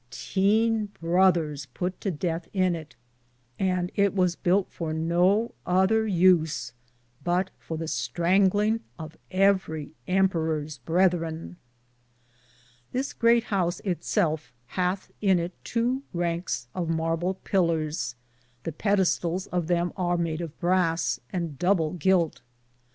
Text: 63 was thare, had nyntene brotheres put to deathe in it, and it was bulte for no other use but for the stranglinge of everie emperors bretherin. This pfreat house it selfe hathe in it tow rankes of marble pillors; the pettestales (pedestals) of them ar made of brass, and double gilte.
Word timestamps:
63 0.09 0.09
was 0.09 0.09
thare, 0.09 0.45
had 0.47 0.73
nyntene 0.89 0.99
brotheres 0.99 1.65
put 1.75 2.01
to 2.01 2.09
deathe 2.09 2.45
in 2.53 2.73
it, 2.75 2.95
and 3.59 3.91
it 3.93 4.15
was 4.15 4.35
bulte 4.35 4.67
for 4.71 4.93
no 4.93 5.53
other 5.63 6.07
use 6.07 6.73
but 7.23 7.51
for 7.59 7.77
the 7.77 7.87
stranglinge 7.87 8.79
of 8.97 9.15
everie 9.29 9.91
emperors 10.07 10.79
bretherin. 10.87 11.55
This 12.91 13.13
pfreat 13.13 13.43
house 13.43 13.79
it 13.83 14.03
selfe 14.03 14.51
hathe 14.69 15.11
in 15.21 15.37
it 15.37 15.53
tow 15.63 16.01
rankes 16.15 16.67
of 16.73 16.89
marble 16.89 17.35
pillors; 17.35 18.15
the 18.63 18.71
pettestales 18.71 18.79
(pedestals) 18.79 19.47
of 19.51 19.67
them 19.67 19.93
ar 19.95 20.17
made 20.17 20.41
of 20.41 20.59
brass, 20.59 21.19
and 21.29 21.59
double 21.59 21.93
gilte. 21.93 22.41